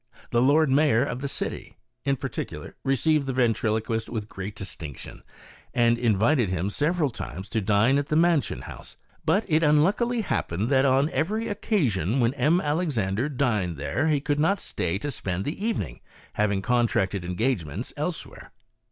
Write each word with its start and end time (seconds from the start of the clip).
The 0.31 0.41
Lord 0.41 0.71
Mayor 0.71 1.05
of 1.05 1.21
the 1.21 1.27
city, 1.27 1.77
in 2.05 2.15
particular, 2.15 2.75
re 2.83 2.95
ceived 2.95 3.27
the 3.27 3.33
ventriloquist 3.33 4.09
with 4.09 4.27
great 4.27 4.55
distinction, 4.55 5.21
and 5.75 5.95
invited 5.99 6.49
him 6.49 6.65
AND 6.65 6.71
VOCAL 6.73 6.85
ILLUSIONS. 6.87 6.95
51 6.95 6.95
several 6.95 7.09
times 7.37 7.49
to 7.49 7.61
dine 7.61 7.97
at 7.99 8.07
the 8.07 8.15
Mansion 8.15 8.61
House; 8.63 8.95
but 9.23 9.45
it 9.47 9.61
unluckily, 9.61 10.21
happened 10.21 10.69
that, 10.69 10.85
on 10.85 11.11
every 11.11 11.47
occasion 11.49 12.19
when 12.19 12.33
M. 12.33 12.59
Alexandre 12.59 13.29
dined 13.29 13.77
there, 13.77 14.07
he 14.07 14.19
could 14.19 14.39
not 14.39 14.59
stay 14.59 14.97
to 14.97 15.11
spend 15.11 15.45
the 15.45 15.63
evening, 15.63 15.99
having 16.33 16.63
contracted 16.63 17.23
engagements 17.23 17.93
elsewhere. 17.95 18.51